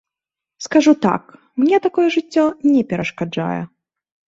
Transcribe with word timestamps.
Скажу 0.65 0.93
так, 1.05 1.21
мне 1.61 1.81
такое 1.85 2.07
жыццё 2.17 2.49
не 2.73 2.83
перашкаджае. 2.95 3.61